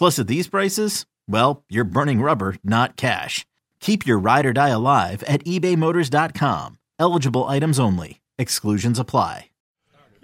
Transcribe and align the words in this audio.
Plus, 0.00 0.18
at 0.18 0.28
these 0.28 0.48
prices, 0.48 1.04
well, 1.28 1.62
you're 1.68 1.84
burning 1.84 2.22
rubber, 2.22 2.56
not 2.64 2.96
cash. 2.96 3.44
Keep 3.80 4.06
your 4.06 4.18
ride 4.18 4.46
or 4.46 4.54
die 4.54 4.70
alive 4.70 5.22
at 5.24 5.44
ebaymotors.com. 5.44 6.78
Eligible 6.98 7.44
items 7.44 7.78
only. 7.78 8.22
Exclusions 8.38 8.98
apply. 8.98 9.50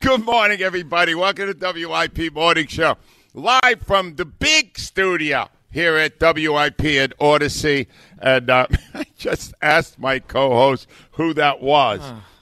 Good 0.00 0.24
morning, 0.24 0.62
everybody. 0.62 1.16
Welcome 1.16 1.52
to 1.52 1.88
WIP 1.88 2.32
Morning 2.32 2.68
Show. 2.68 2.98
Live 3.34 3.82
from 3.84 4.14
the 4.14 4.24
big 4.24 4.78
studio 4.78 5.48
here 5.72 5.96
at 5.96 6.20
WIP 6.20 6.84
at 6.84 7.18
Audacy. 7.18 7.88
And 8.22 8.48
uh, 8.48 8.68
I 8.94 9.06
just 9.18 9.54
asked 9.60 9.98
my 9.98 10.20
co 10.20 10.50
host 10.50 10.86
who 11.12 11.34
that 11.34 11.60
was. 11.60 12.00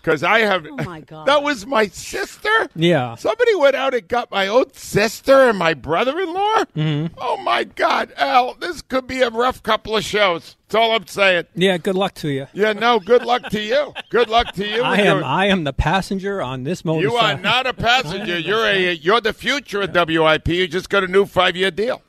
Because 0.09 0.23
I 0.25 0.39
have. 0.41 0.67
Oh, 0.67 0.77
my 0.85 1.01
God. 1.03 1.27
That 1.27 1.43
was 1.43 1.67
my 1.67 1.89
sister? 1.89 2.49
Yeah. 2.75 3.15
Somebody 3.17 3.55
went 3.57 3.75
out 3.77 3.93
and 3.93 4.09
got 4.09 4.31
my 4.31 4.47
own 4.49 4.73
sister 4.73 5.51
and 5.51 5.59
my 5.59 5.75
brother 5.75 6.19
in 6.19 6.33
law? 6.33 6.65
Mm-hmm. 6.75 7.15
Oh, 7.19 7.37
my 7.39 7.65
God. 7.65 8.13
Al, 8.17 8.55
this 8.55 8.81
could 8.81 9.07
be 9.07 9.21
a 9.21 9.29
rough 9.29 9.63
couple 9.63 9.97
of 9.97 10.05
shows. 10.05 10.57
That's 10.69 10.75
all 10.77 10.93
I'm 10.93 11.07
saying. 11.07 11.45
Yeah, 11.55 11.77
good 11.77 11.97
luck 11.97 12.15
to 12.17 12.29
you. 12.29 12.47
Yeah, 12.55 12.73
no, 12.73 12.99
good 13.01 13.25
luck 13.25 13.51
to 13.51 13.61
you. 13.61 13.93
Good 14.11 14.29
luck 14.31 14.55
to 14.55 14.67
you. 14.67 14.83
I 14.85 14.97
am 14.99 15.19
your- 15.19 15.25
I 15.25 15.47
am 15.47 15.65
the 15.65 15.73
passenger 15.75 16.41
on 16.41 16.65
this 16.65 16.85
motorcycle. 16.85 17.13
you 17.13 17.19
are 17.19 17.39
not 17.39 17.67
a 17.67 17.75
passenger. 17.75 18.39
You're 18.49 18.65
a 18.65 18.93
you're 18.93 19.21
the 19.21 19.33
future 19.35 19.83
of 19.83 19.95
WIP. 19.95 20.49
You 20.49 20.67
just 20.67 20.89
got 20.89 21.05
a 21.05 21.09
new 21.09 21.27
five 21.27 21.57
year 21.57 21.71
deal. 21.71 22.01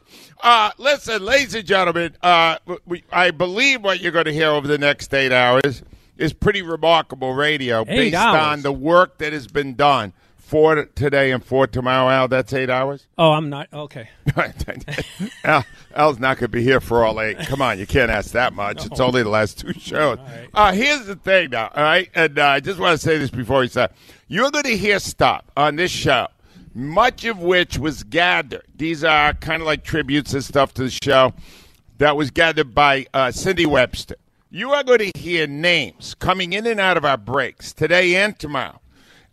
Uh, 0.41 0.72
listen, 0.78 1.23
ladies 1.25 1.53
and 1.56 1.66
gentlemen, 1.66 2.16
uh, 2.22 2.57
we, 2.85 3.03
I 3.12 3.31
believe 3.31 3.84
what 3.84 4.00
you're 4.00 4.13
going 4.13 4.25
to 4.25 4.34
hear 4.34 4.47
over 4.50 4.68
the 4.68 4.78
next 4.78 5.13
eight 5.13 5.34
hours 5.34 5.84
is 6.19 6.34
pretty 6.34 6.62
remarkable 6.62 7.34
radio 7.34 7.81
Eight 7.81 8.12
based 8.12 8.16
on 8.18 8.62
the 8.62 8.72
work 8.72 9.18
that 9.19 9.34
has 9.34 9.47
been 9.47 9.75
done 9.75 10.13
for 10.38 10.85
today 10.85 11.31
and 11.31 11.44
for 11.46 11.68
tomorrow. 11.68 12.09
Al, 12.09 12.28
that's 12.28 12.52
eight 12.53 12.69
hours. 12.69 13.06
Oh, 13.18 13.31
I'm 13.34 13.50
not. 13.50 13.68
Okay. 13.72 14.09
Al, 15.44 15.63
Al's 15.96 16.19
not 16.19 16.38
going 16.38 16.47
to 16.52 16.58
be 16.58 16.63
here 16.63 16.79
for 16.79 17.06
all 17.06 17.22
eight. 17.22 17.38
Come 17.40 17.62
on, 17.62 17.78
you 17.78 17.85
can't 17.85 18.09
ask 18.09 18.31
that 18.31 18.53
much. 18.53 18.85
It's 18.85 19.00
only 19.00 19.22
the 19.24 19.29
last 19.29 19.59
two 19.59 19.74
shows. 19.74 20.18
right. 20.18 20.50
Uh, 20.53 20.72
here's 20.72 21.06
the 21.06 21.16
thing, 21.16 21.52
now, 21.52 21.72
all 21.75 21.84
right? 21.84 22.09
And 22.16 22.38
uh, 22.40 22.46
I 22.47 22.59
just 22.59 22.79
want 22.79 23.00
to 23.00 23.06
say 23.06 23.18
this 23.18 23.29
before 23.29 23.59
we 23.59 23.68
start. 23.68 23.91
You're 24.28 24.52
going 24.52 24.63
to 24.66 24.78
hear 24.78 25.00
stuff 25.00 25.44
on 25.56 25.75
this 25.75 25.91
show, 25.91 26.28
much 26.74 27.25
of 27.25 27.40
which 27.40 27.78
was 27.78 28.03
gathered. 28.03 28.66
These 28.75 29.03
are 29.03 29.34
kind 29.35 29.62
of 29.62 29.68
like 29.68 29.84
tributes 29.84 30.34
and 30.34 30.44
stuff 30.44 30.74
to 30.75 30.84
the 30.84 30.90
show 30.90 31.34
that 32.00 32.16
was 32.18 32.31
gathered 32.31 32.74
by 32.74 33.06
uh, 33.13 33.31
Cindy 33.31 33.66
Webster. 33.68 34.16
You 34.51 34.71
are 34.71 34.83
going 34.83 35.11
to 35.11 35.19
hear 35.19 35.45
names 35.45 36.15
coming 36.15 36.53
in 36.53 36.65
and 36.65 36.79
out 36.79 36.97
of 36.97 37.05
our 37.05 37.17
breaks 37.17 37.71
today 37.71 38.15
and 38.15 38.37
tomorrow. 38.37 38.79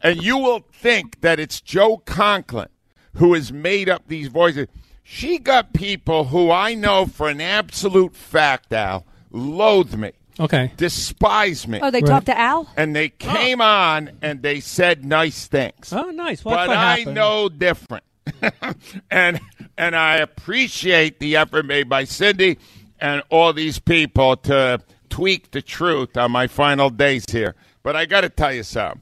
And 0.02 0.22
you 0.22 0.36
will 0.36 0.60
think 0.72 1.22
that 1.22 1.40
it's 1.40 1.60
Joe 1.60 1.98
Conklin 1.98 2.68
who 3.14 3.32
has 3.32 3.50
made 3.50 3.88
up 3.88 4.02
these 4.08 4.28
voices. 4.28 4.66
She 5.02 5.38
got 5.38 5.72
people 5.72 6.24
who 6.24 6.50
I 6.50 6.74
know 6.74 7.06
for 7.06 7.30
an 7.30 7.40
absolute 7.40 8.14
fact, 8.14 8.72
Al, 8.74 9.06
loathe 9.30 9.94
me, 9.94 10.12
Okay. 10.38 10.72
despise 10.76 11.66
me. 11.66 11.78
Oh, 11.82 11.90
they 11.90 12.02
Right. 12.02 12.10
talked 12.10 12.26
to 12.26 12.38
Al? 12.38 12.68
and 12.76 12.94
they 12.94 13.08
came 13.08 13.62
on 13.62 14.10
and 14.20 14.42
they 14.42 14.60
said 14.60 15.02
nice 15.02 15.46
things. 15.46 15.94
Oh, 15.94 16.10
nice. 16.10 16.44
What, 16.44 16.56
but 16.56 16.68
what 16.68 16.76
I 16.76 16.98
happened? 16.98 17.14
know 17.14 17.48
different. 17.48 18.04
and 19.10 19.40
and 19.78 19.96
I 19.96 20.16
appreciate 20.16 21.20
the 21.20 21.36
effort 21.36 21.64
made 21.64 21.88
by 21.88 22.04
Cindy 22.04 22.58
and 23.00 23.22
all 23.30 23.52
these 23.54 23.78
people 23.78 24.36
to 24.38 24.80
tweak 25.16 25.50
the 25.52 25.62
truth 25.62 26.14
on 26.18 26.30
my 26.30 26.46
final 26.46 26.90
days 26.90 27.24
here. 27.30 27.54
But 27.82 27.96
I 27.96 28.04
got 28.04 28.20
to 28.20 28.28
tell 28.28 28.52
you 28.52 28.62
something. 28.62 29.00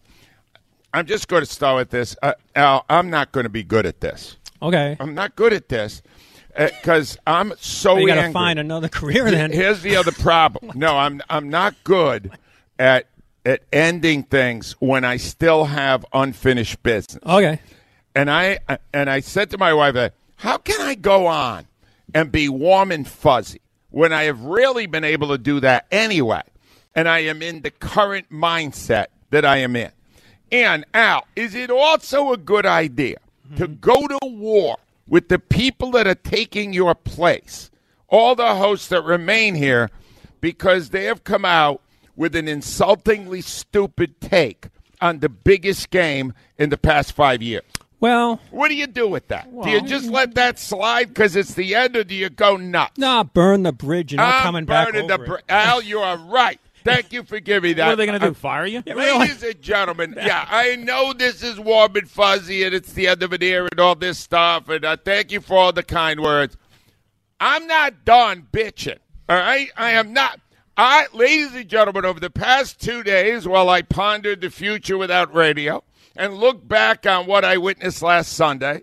I'm 0.92 1.06
just 1.06 1.26
going 1.26 1.42
to 1.42 1.46
start 1.46 1.76
with 1.76 1.90
this. 1.90 2.14
Uh, 2.22 2.34
Al, 2.54 2.84
I'm 2.88 3.10
not 3.10 3.32
going 3.32 3.42
to 3.42 3.50
be 3.50 3.64
good 3.64 3.84
at 3.84 4.00
this. 4.00 4.36
Okay. 4.62 4.96
I'm 5.00 5.12
not 5.16 5.34
good 5.34 5.52
at 5.52 5.68
this 5.68 6.02
because 6.56 7.18
I'm 7.26 7.52
so 7.58 7.96
you 7.96 8.06
got 8.06 8.26
to 8.26 8.30
find 8.30 8.60
another 8.60 8.88
career 8.88 9.28
then. 9.28 9.50
Here's 9.50 9.82
the 9.82 9.96
other 9.96 10.12
problem. 10.12 10.78
No, 10.78 10.96
I'm 10.96 11.20
I'm 11.28 11.48
not 11.48 11.74
good 11.82 12.30
at 12.78 13.08
at 13.44 13.62
ending 13.72 14.22
things 14.22 14.76
when 14.78 15.04
I 15.04 15.16
still 15.16 15.64
have 15.64 16.06
unfinished 16.12 16.80
business. 16.84 17.18
Okay. 17.26 17.58
And 18.14 18.30
I 18.30 18.60
and 18.92 19.10
I 19.10 19.18
said 19.18 19.50
to 19.50 19.58
my 19.58 19.74
wife, 19.74 19.96
uh, 19.96 20.10
"How 20.36 20.58
can 20.58 20.80
I 20.80 20.94
go 20.94 21.26
on 21.26 21.66
and 22.14 22.30
be 22.30 22.48
warm 22.48 22.92
and 22.92 23.06
fuzzy 23.06 23.60
when 23.94 24.12
I 24.12 24.24
have 24.24 24.40
really 24.40 24.86
been 24.86 25.04
able 25.04 25.28
to 25.28 25.38
do 25.38 25.60
that 25.60 25.86
anyway?" 25.90 26.42
And 26.94 27.08
I 27.08 27.20
am 27.20 27.42
in 27.42 27.62
the 27.62 27.70
current 27.70 28.30
mindset 28.30 29.06
that 29.30 29.44
I 29.44 29.58
am 29.58 29.74
in. 29.76 29.90
And 30.52 30.84
Al, 30.94 31.26
is 31.34 31.54
it 31.54 31.70
also 31.70 32.32
a 32.32 32.36
good 32.36 32.66
idea 32.66 33.16
to 33.56 33.66
mm-hmm. 33.66 33.80
go 33.80 34.06
to 34.06 34.18
war 34.22 34.76
with 35.08 35.28
the 35.28 35.38
people 35.38 35.90
that 35.92 36.06
are 36.06 36.14
taking 36.14 36.72
your 36.72 36.94
place? 36.94 37.70
All 38.08 38.36
the 38.36 38.54
hosts 38.54 38.88
that 38.88 39.02
remain 39.02 39.56
here 39.56 39.90
because 40.40 40.90
they 40.90 41.04
have 41.04 41.24
come 41.24 41.44
out 41.44 41.80
with 42.16 42.36
an 42.36 42.46
insultingly 42.46 43.40
stupid 43.40 44.20
take 44.20 44.68
on 45.00 45.18
the 45.18 45.28
biggest 45.28 45.90
game 45.90 46.32
in 46.58 46.70
the 46.70 46.78
past 46.78 47.12
five 47.12 47.42
years. 47.42 47.64
Well, 48.04 48.38
What 48.50 48.68
do 48.68 48.74
you 48.74 48.86
do 48.86 49.08
with 49.08 49.28
that? 49.28 49.48
do 49.62 49.70
you 49.70 49.80
just 49.80 50.10
let 50.10 50.34
that 50.34 50.58
slide 50.58 51.08
because 51.08 51.36
it's 51.36 51.54
the 51.54 51.74
end, 51.74 51.96
or 51.96 52.04
do 52.04 52.14
you 52.14 52.28
go 52.28 52.58
nuts? 52.58 52.98
nah, 52.98 53.24
burn 53.24 53.62
the 53.62 53.72
bridge 53.72 54.12
and 54.12 54.18
not 54.18 54.34
I'm 54.36 54.42
coming 54.42 54.64
back 54.66 54.88
burning 54.92 55.10
over 55.10 55.16
the 55.16 55.24
it. 55.24 55.26
br- 55.26 55.36
Al, 55.52 55.80
you 55.82 56.00
are 56.00 56.18
right. 56.18 56.60
Thank 56.84 57.14
you 57.14 57.22
for 57.22 57.40
giving 57.40 57.70
me 57.70 57.72
that. 57.74 57.86
What 57.86 57.92
are 57.94 57.96
they 57.96 58.04
going 58.04 58.20
to 58.20 58.26
Uh, 58.26 58.28
do? 58.28 58.34
Fire 58.34 58.66
you? 58.66 58.82
Ladies 58.86 59.42
and 59.42 59.62
gentlemen, 59.62 60.12
yeah, 60.18 60.46
I 60.50 60.76
know 60.76 61.14
this 61.14 61.42
is 61.42 61.58
warm 61.58 61.96
and 61.96 62.06
fuzzy, 62.10 62.62
and 62.64 62.74
it's 62.74 62.92
the 62.92 63.08
end 63.08 63.22
of 63.22 63.32
an 63.32 63.42
era 63.42 63.68
and 63.72 63.80
all 63.80 63.94
this 63.94 64.18
stuff, 64.18 64.68
and 64.68 64.84
uh, 64.84 64.98
thank 65.02 65.32
you 65.32 65.40
for 65.40 65.56
all 65.56 65.72
the 65.72 65.82
kind 65.82 66.20
words. 66.20 66.58
I'm 67.40 67.66
not 67.66 68.04
done 68.04 68.46
bitching. 68.52 68.98
All 69.30 69.36
right, 69.38 69.70
I 69.78 69.92
am 69.92 70.12
not. 70.12 70.40
I, 70.76 71.06
ladies 71.14 71.54
and 71.54 71.68
gentlemen, 71.68 72.04
over 72.04 72.20
the 72.20 72.28
past 72.28 72.80
two 72.82 73.02
days, 73.02 73.48
while 73.48 73.70
I 73.70 73.80
pondered 73.80 74.42
the 74.42 74.50
future 74.50 74.98
without 74.98 75.34
radio 75.34 75.82
and 76.16 76.34
look 76.34 76.66
back 76.66 77.06
on 77.06 77.26
what 77.26 77.44
I 77.44 77.56
witnessed 77.58 78.02
last 78.02 78.32
Sunday, 78.32 78.82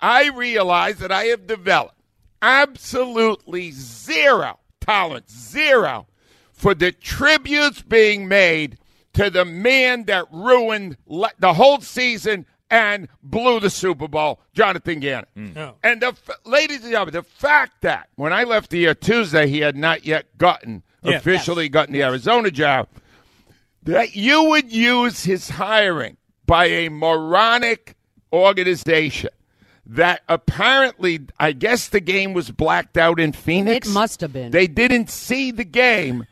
I 0.00 0.28
realize 0.30 0.98
that 0.98 1.12
I 1.12 1.24
have 1.24 1.46
developed 1.46 1.94
absolutely 2.40 3.70
zero 3.72 4.58
tolerance, 4.80 5.32
zero 5.32 6.06
for 6.52 6.74
the 6.74 6.92
tributes 6.92 7.82
being 7.82 8.26
made 8.28 8.78
to 9.14 9.30
the 9.30 9.44
man 9.44 10.04
that 10.04 10.24
ruined 10.32 10.96
le- 11.06 11.30
the 11.38 11.52
whole 11.54 11.80
season 11.80 12.46
and 12.70 13.08
blew 13.22 13.60
the 13.60 13.68
Super 13.68 14.08
Bowl, 14.08 14.40
Jonathan 14.54 15.00
Gannon. 15.00 15.52
Oh. 15.56 15.74
And 15.82 16.00
the 16.00 16.06
f- 16.08 16.30
ladies 16.46 16.82
and 16.82 16.90
gentlemen, 16.90 17.12
the 17.12 17.22
fact 17.22 17.82
that 17.82 18.08
when 18.14 18.32
I 18.32 18.44
left 18.44 18.72
here 18.72 18.94
Tuesday, 18.94 19.46
he 19.48 19.58
had 19.60 19.76
not 19.76 20.06
yet 20.06 20.38
gotten 20.38 20.82
Yeah, 21.02 21.16
officially 21.16 21.68
gotten 21.68 21.92
the 21.92 22.02
Arizona 22.02 22.50
job. 22.50 22.88
that 23.82 24.16
you 24.16 24.44
would 24.44 24.72
use 24.72 25.24
his 25.24 25.50
hiring 25.50 26.16
by 26.46 26.66
a 26.66 26.88
moronic 26.88 27.96
organization 28.32 29.30
that 29.84 30.22
apparently, 30.28 31.20
I 31.38 31.52
guess 31.52 31.88
the 31.88 32.00
game 32.00 32.32
was 32.32 32.50
blacked 32.50 32.96
out 32.96 33.18
in 33.18 33.32
Phoenix. 33.32 33.88
It 33.88 33.92
must 33.92 34.20
have 34.20 34.32
been. 34.32 34.50
They 34.50 34.66
didn't 34.66 35.10
see 35.10 35.50
the 35.50 35.64
game. 35.64 36.26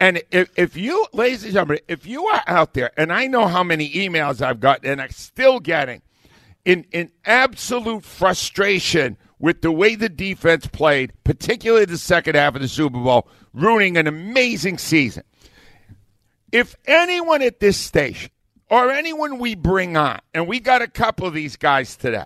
And 0.00 0.22
if, 0.30 0.50
if 0.56 0.76
you, 0.76 1.06
ladies 1.12 1.44
and 1.44 1.52
gentlemen, 1.52 1.80
if 1.88 2.06
you 2.06 2.26
are 2.26 2.42
out 2.46 2.74
there, 2.74 2.90
and 2.96 3.12
I 3.12 3.26
know 3.26 3.46
how 3.46 3.62
many 3.62 3.90
emails 3.90 4.42
I've 4.42 4.60
gotten 4.60 4.90
and 4.90 5.00
I'm 5.00 5.10
still 5.10 5.60
getting 5.60 6.02
in, 6.64 6.86
in 6.92 7.10
absolute 7.24 8.04
frustration 8.04 9.16
with 9.38 9.62
the 9.62 9.72
way 9.72 9.94
the 9.94 10.08
defense 10.08 10.66
played, 10.66 11.12
particularly 11.24 11.84
the 11.84 11.98
second 11.98 12.34
half 12.34 12.54
of 12.54 12.62
the 12.62 12.68
Super 12.68 12.98
Bowl, 12.98 13.28
ruining 13.52 13.96
an 13.96 14.06
amazing 14.06 14.78
season. 14.78 15.24
If 16.52 16.76
anyone 16.86 17.42
at 17.42 17.60
this 17.60 17.76
station 17.76 18.30
or 18.74 18.90
anyone 18.90 19.38
we 19.38 19.54
bring 19.54 19.96
on, 19.96 20.18
and 20.32 20.48
we 20.48 20.58
got 20.58 20.82
a 20.82 20.88
couple 20.88 21.26
of 21.26 21.34
these 21.34 21.54
guys 21.54 21.94
today, 21.94 22.24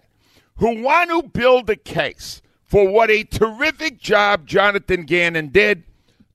who 0.56 0.82
want 0.82 1.10
to 1.10 1.22
build 1.22 1.68
a 1.68 1.76
case 1.76 2.40
for 2.64 2.88
what 2.88 3.10
a 3.10 3.24
terrific 3.24 3.98
job 3.98 4.46
Jonathan 4.46 5.04
Gannon 5.04 5.48
did, 5.48 5.84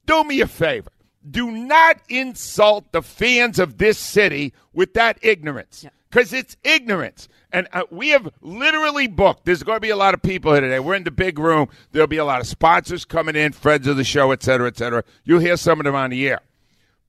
do 0.06 0.24
me 0.24 0.40
a 0.40 0.48
favor. 0.48 0.92
Do 1.28 1.50
not 1.50 1.98
insult 2.10 2.92
the 2.92 3.02
fans 3.02 3.58
of 3.58 3.80
this 3.80 3.98
city 3.98 4.54
with 4.72 4.94
that 4.94 5.18
ignorance 5.22 5.86
because 6.10 6.32
it's 6.32 6.58
ignorance. 6.64 7.28
And 7.52 7.68
uh, 7.74 7.84
we 7.90 8.10
have 8.10 8.30
literally 8.42 9.08
booked. 9.08 9.46
There's 9.46 9.64
going 9.64 9.78
to 9.78 9.82
be 9.82 9.90
a 9.90 9.96
lot 9.96 10.14
of 10.14 10.22
people 10.22 10.52
here 10.52 10.62
today. 10.62 10.80
We're 10.80 10.96
in 10.96 11.06
the 11.06 11.12
big 11.12 11.40
room. 11.40 11.70
There'll 11.92 12.08
be 12.08 12.18
a 12.18 12.26
lot 12.26 12.42
of 12.42 12.48
sponsors 12.48 13.06
coming 13.06 13.36
in, 13.36 13.52
friends 13.52 13.88
of 13.88 13.98
the 13.98 14.04
show, 14.04 14.32
et 14.32 14.44
cetera, 14.44 14.68
et 14.68 14.78
cetera. 14.78 15.04
You'll 15.24 15.40
hear 15.40 15.58
some 15.58 15.80
of 15.80 15.86
them 15.86 15.96
on 15.96 16.12
the 16.12 16.28
air. 16.28 16.42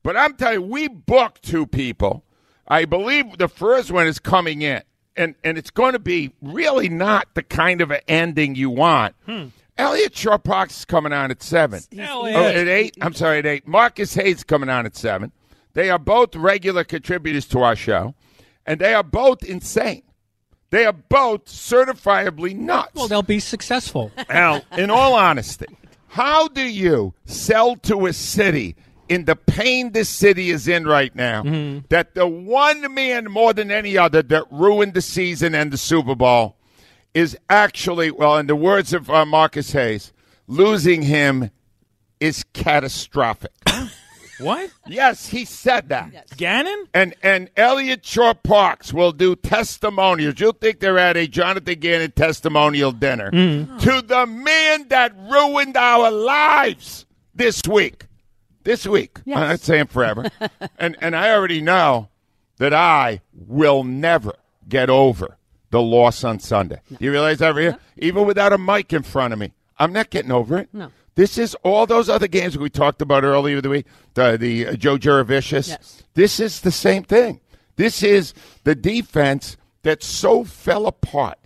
But 0.02 0.16
I'm 0.16 0.36
telling 0.36 0.60
you, 0.60 0.66
we 0.66 0.88
booked 0.88 1.42
two 1.42 1.66
people. 1.66 2.23
I 2.66 2.84
believe 2.84 3.38
the 3.38 3.48
first 3.48 3.90
one 3.90 4.06
is 4.06 4.18
coming 4.18 4.62
in, 4.62 4.82
and, 5.16 5.34
and 5.44 5.58
it's 5.58 5.70
going 5.70 5.92
to 5.92 5.98
be 5.98 6.32
really 6.42 6.88
not 6.88 7.28
the 7.34 7.42
kind 7.42 7.80
of 7.80 7.90
an 7.90 8.00
ending 8.08 8.54
you 8.54 8.70
want. 8.70 9.14
Elliot 9.76 10.16
Shorr-Parks 10.16 10.78
is 10.78 10.84
coming 10.84 11.12
on 11.12 11.30
at 11.30 11.42
7. 11.42 11.80
Oh, 11.98 12.26
at 12.26 12.68
8? 12.68 12.96
I'm 13.00 13.14
sorry, 13.14 13.38
at 13.38 13.46
8. 13.46 13.66
Marcus 13.66 14.14
Hayes 14.14 14.44
coming 14.44 14.68
on 14.68 14.86
at 14.86 14.96
7. 14.96 15.32
They 15.72 15.90
are 15.90 15.98
both 15.98 16.36
regular 16.36 16.84
contributors 16.84 17.46
to 17.46 17.60
our 17.60 17.74
show, 17.74 18.14
and 18.64 18.80
they 18.80 18.94
are 18.94 19.02
both 19.02 19.42
insane. 19.42 20.02
They 20.70 20.86
are 20.86 20.92
both 20.92 21.46
certifiably 21.46 22.56
nuts. 22.56 22.94
Well, 22.94 23.08
they'll 23.08 23.22
be 23.22 23.40
successful. 23.40 24.10
Al, 24.28 24.62
in 24.76 24.90
all 24.90 25.14
honesty, 25.14 25.66
how 26.08 26.48
do 26.48 26.62
you 26.62 27.14
sell 27.26 27.76
to 27.76 28.06
a 28.06 28.12
city 28.12 28.76
in 29.08 29.24
the 29.24 29.36
pain 29.36 29.92
this 29.92 30.08
city 30.08 30.50
is 30.50 30.66
in 30.68 30.86
right 30.86 31.14
now 31.14 31.42
that 31.88 32.14
the 32.14 32.26
one 32.26 32.92
man 32.94 33.30
more 33.30 33.52
than 33.52 33.70
any 33.70 33.96
other 33.98 34.22
that 34.22 34.44
ruined 34.50 34.94
the 34.94 35.02
season 35.02 35.54
and 35.54 35.72
the 35.72 35.76
Super 35.78 36.14
Bowl 36.14 36.56
is 37.12 37.36
actually, 37.48 38.10
well, 38.10 38.36
in 38.38 38.46
the 38.46 38.56
words 38.56 38.92
of 38.92 39.08
uh, 39.08 39.24
Marcus 39.24 39.72
Hayes, 39.72 40.12
losing 40.48 41.02
him 41.02 41.50
is 42.20 42.44
catastrophic. 42.52 43.52
What? 44.40 44.70
yes, 44.88 45.28
he 45.28 45.44
said 45.44 45.90
that. 45.90 46.36
Gannon? 46.36 46.86
And 46.92 47.14
and 47.22 47.50
Elliot 47.56 48.04
Shorr-Parks 48.04 48.92
will 48.92 49.12
do 49.12 49.36
testimonials. 49.36 50.40
You'll 50.40 50.52
think 50.52 50.80
they're 50.80 50.98
at 50.98 51.16
a 51.16 51.28
Jonathan 51.28 51.78
Gannon 51.78 52.10
testimonial 52.10 52.90
dinner 52.90 53.30
to 53.30 54.02
the 54.02 54.26
man 54.26 54.88
that 54.88 55.16
ruined 55.16 55.76
our 55.76 56.10
lives 56.10 57.06
this 57.32 57.62
week. 57.68 58.06
This 58.64 58.86
week. 58.86 59.18
Yes. 59.24 59.38
I'm 59.38 59.48
not 59.48 59.60
saying 59.60 59.86
forever. 59.86 60.30
and 60.78 60.96
and 61.00 61.14
I 61.14 61.32
already 61.32 61.60
know 61.60 62.08
that 62.58 62.72
I 62.72 63.20
will 63.32 63.84
never 63.84 64.34
get 64.68 64.90
over 64.90 65.36
the 65.70 65.82
loss 65.82 66.24
on 66.24 66.38
Sunday. 66.38 66.80
You 66.98 67.10
realize 67.10 67.38
that, 67.38 67.54
Rhea? 67.54 67.78
Even 67.98 68.26
without 68.26 68.52
a 68.52 68.58
mic 68.58 68.92
in 68.92 69.02
front 69.02 69.32
of 69.32 69.38
me, 69.38 69.52
I'm 69.78 69.92
not 69.92 70.10
getting 70.10 70.32
over 70.32 70.58
it. 70.58 70.68
No. 70.72 70.90
This 71.16 71.38
is 71.38 71.54
all 71.62 71.86
those 71.86 72.08
other 72.08 72.26
games 72.26 72.58
we 72.58 72.70
talked 72.70 73.00
about 73.00 73.22
earlier 73.22 73.60
the 73.60 73.68
week, 73.68 73.86
the, 74.14 74.36
the 74.36 74.66
uh, 74.68 74.72
Joe 74.74 74.96
Jurevicius. 74.96 75.68
Yes. 75.68 76.02
This 76.14 76.40
is 76.40 76.60
the 76.60 76.72
same 76.72 77.04
thing. 77.04 77.40
This 77.76 78.02
is 78.02 78.34
the 78.64 78.74
defense 78.74 79.56
that 79.82 80.02
so 80.02 80.44
fell 80.44 80.86
apart 80.86 81.38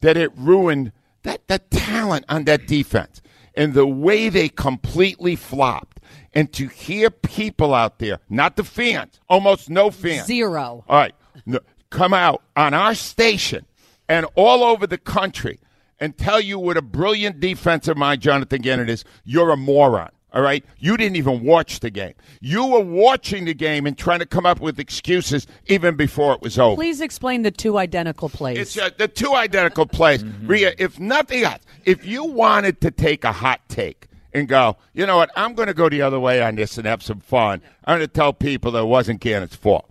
that 0.00 0.16
it 0.16 0.30
ruined 0.36 0.92
that, 1.22 1.46
that 1.48 1.70
talent 1.70 2.24
on 2.28 2.44
that 2.44 2.66
defense 2.66 3.20
and 3.54 3.74
the 3.74 3.86
way 3.86 4.28
they 4.28 4.48
completely 4.48 5.36
flopped. 5.36 5.97
And 6.34 6.52
to 6.52 6.68
hear 6.68 7.10
people 7.10 7.74
out 7.74 7.98
there, 7.98 8.18
not 8.28 8.56
the 8.56 8.64
fans, 8.64 9.18
almost 9.28 9.70
no 9.70 9.90
fans. 9.90 10.26
Zero. 10.26 10.84
All 10.88 10.96
right, 10.96 11.14
no, 11.46 11.60
come 11.90 12.12
out 12.12 12.42
on 12.56 12.74
our 12.74 12.94
station 12.94 13.64
and 14.08 14.26
all 14.34 14.62
over 14.62 14.86
the 14.86 14.98
country 14.98 15.58
and 16.00 16.16
tell 16.16 16.40
you 16.40 16.58
what 16.58 16.76
a 16.76 16.82
brilliant 16.82 17.40
defensive 17.40 17.96
mind 17.96 18.20
Jonathan 18.20 18.62
Gannon 18.62 18.88
is. 18.88 19.04
You're 19.24 19.50
a 19.50 19.56
moron. 19.56 20.10
All 20.34 20.42
right, 20.42 20.62
you 20.78 20.98
didn't 20.98 21.16
even 21.16 21.42
watch 21.42 21.80
the 21.80 21.88
game. 21.88 22.12
You 22.42 22.66
were 22.66 22.84
watching 22.84 23.46
the 23.46 23.54
game 23.54 23.86
and 23.86 23.96
trying 23.96 24.18
to 24.18 24.26
come 24.26 24.44
up 24.44 24.60
with 24.60 24.78
excuses 24.78 25.46
even 25.66 25.96
before 25.96 26.34
it 26.34 26.42
was 26.42 26.58
over. 26.58 26.76
Please 26.76 27.00
explain 27.00 27.42
the 27.42 27.50
two 27.50 27.78
identical 27.78 28.28
plays. 28.28 28.58
It's 28.58 28.78
uh, 28.78 28.90
the 28.98 29.08
two 29.08 29.34
identical 29.34 29.86
plays. 29.86 30.22
Rhea, 30.42 30.74
if 30.78 31.00
nothing 31.00 31.44
else, 31.44 31.62
if 31.86 32.04
you 32.04 32.24
wanted 32.24 32.82
to 32.82 32.90
take 32.90 33.24
a 33.24 33.32
hot 33.32 33.62
take 33.70 34.07
and 34.32 34.48
go, 34.48 34.76
you 34.92 35.06
know 35.06 35.16
what, 35.16 35.30
I'm 35.36 35.54
going 35.54 35.68
to 35.68 35.74
go 35.74 35.88
the 35.88 36.02
other 36.02 36.20
way 36.20 36.42
on 36.42 36.56
this 36.56 36.78
and 36.78 36.86
have 36.86 37.02
some 37.02 37.20
fun. 37.20 37.62
I'm 37.84 37.98
going 37.98 38.08
to 38.08 38.12
tell 38.12 38.32
people 38.32 38.72
that 38.72 38.80
it 38.82 38.86
wasn't 38.86 39.20
Gannon's 39.20 39.54
fault. 39.54 39.88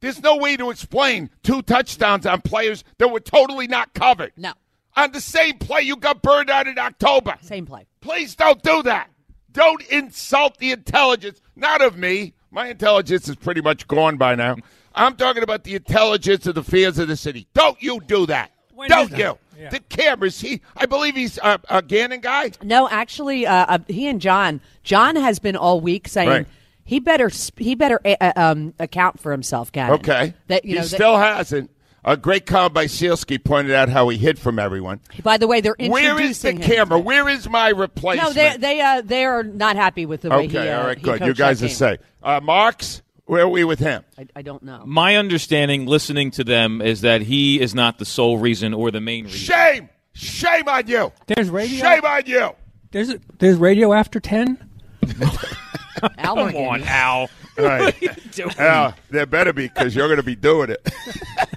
There's 0.00 0.22
no 0.22 0.36
way 0.36 0.56
to 0.56 0.70
explain 0.70 1.30
two 1.42 1.62
touchdowns 1.62 2.26
on 2.26 2.42
players 2.42 2.84
that 2.98 3.08
were 3.08 3.20
totally 3.20 3.66
not 3.66 3.94
covered. 3.94 4.32
No. 4.36 4.52
On 4.96 5.10
the 5.12 5.20
same 5.20 5.58
play 5.58 5.82
you 5.82 5.96
got 5.96 6.22
burned 6.22 6.50
out 6.50 6.68
in 6.68 6.78
October. 6.78 7.36
Same 7.40 7.66
play. 7.66 7.86
Please 8.00 8.34
don't 8.34 8.62
do 8.62 8.82
that. 8.82 9.10
Don't 9.50 9.82
insult 9.88 10.58
the 10.58 10.72
intelligence, 10.72 11.40
not 11.56 11.80
of 11.80 11.96
me. 11.96 12.34
My 12.50 12.68
intelligence 12.68 13.28
is 13.28 13.36
pretty 13.36 13.60
much 13.60 13.88
gone 13.88 14.16
by 14.16 14.34
now. 14.34 14.56
I'm 14.94 15.16
talking 15.16 15.42
about 15.42 15.64
the 15.64 15.74
intelligence 15.74 16.46
of 16.46 16.54
the 16.54 16.62
fans 16.62 16.98
of 16.98 17.08
the 17.08 17.16
city. 17.16 17.48
Don't 17.54 17.80
you 17.82 18.00
do 18.00 18.26
that. 18.26 18.52
When 18.74 18.88
don't 18.88 19.04
is 19.04 19.10
that? 19.10 19.18
you. 19.18 19.38
Yeah. 19.58 19.70
The 19.70 19.80
cameras, 19.80 20.40
he, 20.40 20.60
I 20.76 20.86
believe 20.86 21.14
he's 21.14 21.38
a, 21.38 21.60
a 21.68 21.82
Gannon 21.82 22.20
guy. 22.20 22.52
No, 22.62 22.88
actually, 22.88 23.46
uh, 23.46 23.66
uh, 23.68 23.78
he 23.88 24.08
and 24.08 24.20
John. 24.20 24.60
John 24.82 25.16
has 25.16 25.38
been 25.38 25.56
all 25.56 25.80
week 25.80 26.08
saying 26.08 26.28
Right. 26.28 26.46
he 26.84 27.00
better 27.00 27.30
he 27.56 27.74
better 27.74 28.00
uh, 28.04 28.16
uh, 28.20 28.32
um, 28.36 28.74
account 28.78 29.20
for 29.20 29.32
himself, 29.32 29.70
Gannon. 29.72 29.94
Okay. 30.00 30.34
That 30.48 30.64
you 30.64 30.70
he 30.70 30.74
know. 30.76 30.80
that- 30.82 30.88
still 30.88 31.16
hasn't. 31.16 31.70
A 32.06 32.18
great 32.18 32.44
comment 32.44 32.74
by 32.74 32.84
Sealski 32.84 33.42
pointed 33.42 33.72
out 33.72 33.88
how 33.88 34.10
he 34.10 34.18
hid 34.18 34.38
from 34.38 34.58
everyone. 34.58 35.00
by 35.22 35.38
the 35.38 35.46
way, 35.46 35.62
they're 35.62 35.74
Where 35.78 36.20
is 36.20 36.42
the 36.42 36.50
him 36.50 36.58
camera? 36.58 36.98
today. 36.98 37.02
Where 37.06 37.28
is 37.30 37.48
my 37.48 37.70
replacement? 37.70 38.28
No, 38.28 38.32
they 38.34 38.56
they 38.58 38.80
uh, 38.82 39.00
they 39.02 39.24
are 39.24 39.42
not 39.42 39.76
happy 39.76 40.04
with 40.04 40.20
the 40.20 40.28
way 40.28 40.36
okay, 40.44 40.48
he. 40.48 40.58
Uh, 40.68 40.80
all 40.80 40.86
right, 40.86 41.00
good. 41.00 41.20
You 41.22 41.32
guys 41.32 41.60
that 41.60 41.64
are 41.64 41.68
game. 41.68 41.76
safe. 41.76 42.00
Uh, 42.22 42.40
Marks, 42.42 43.00
where 43.26 43.42
are 43.42 43.48
we 43.48 43.64
with 43.64 43.78
him? 43.78 44.04
I, 44.18 44.26
I 44.36 44.42
don't 44.42 44.62
know. 44.62 44.82
My 44.84 45.16
understanding, 45.16 45.86
listening 45.86 46.30
to 46.32 46.44
them, 46.44 46.82
is 46.82 47.00
that 47.02 47.22
he 47.22 47.60
is 47.60 47.74
not 47.74 47.98
the 47.98 48.04
sole 48.04 48.38
reason 48.38 48.74
or 48.74 48.90
the 48.90 49.00
main 49.00 49.24
reason. 49.24 49.38
Shame! 49.38 49.88
Shame 50.12 50.68
on 50.68 50.86
you! 50.86 51.12
There's 51.26 51.50
radio. 51.50 51.80
Shame 51.80 52.04
on 52.04 52.22
you! 52.26 52.50
There's 52.92 53.14
there's 53.38 53.56
radio 53.56 53.92
after 53.92 54.20
ten. 54.20 54.70
Al 56.18 56.36
Come 56.36 56.56
on, 56.56 56.82
Al. 56.82 57.30
All 57.58 57.64
right. 57.64 58.32
Doing- 58.32 58.54
Al, 58.58 58.94
there 59.10 59.26
better 59.26 59.52
be 59.52 59.68
because 59.68 59.94
you're 59.96 60.08
going 60.08 60.18
to 60.18 60.22
be 60.22 60.36
doing 60.36 60.70
it. 60.70 60.92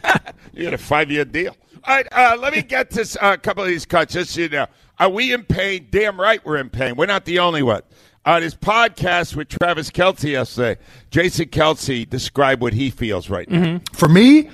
you 0.54 0.64
got 0.64 0.74
a 0.74 0.78
five 0.78 1.12
year 1.12 1.26
deal. 1.26 1.56
All 1.84 1.96
right, 1.96 2.08
uh, 2.12 2.38
let 2.40 2.54
me 2.54 2.62
get 2.62 2.92
to 2.92 3.26
uh, 3.26 3.34
a 3.34 3.38
couple 3.38 3.64
of 3.64 3.70
these 3.70 3.86
cuts. 3.86 4.14
Just 4.14 4.32
so 4.32 4.42
you 4.42 4.50
know, 4.50 4.68
are 5.00 5.10
we 5.10 5.34
in 5.34 5.44
pain? 5.44 5.88
Damn 5.90 6.20
right 6.20 6.44
we're 6.46 6.58
in 6.58 6.70
pain. 6.70 6.96
We're 6.96 7.06
not 7.06 7.26
the 7.26 7.40
only 7.40 7.64
one. 7.64 7.82
On 8.28 8.42
his 8.42 8.56
podcast 8.56 9.38
with 9.38 9.48
Travis 9.48 9.90
Kelce 9.90 10.32
yesterday, 10.32 10.82
Jason 11.12 11.46
Kelce 11.46 12.08
described 12.10 12.62
what 12.62 12.74
he 12.74 12.90
feels 12.90 13.30
right 13.30 13.50
now. 13.50 13.80
For 13.94 14.10
me, 14.10 14.50